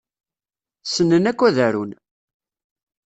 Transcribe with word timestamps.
Ssnen 0.83 1.23
akk 1.31 1.39
ad 1.47 1.57
arun. 1.67 1.91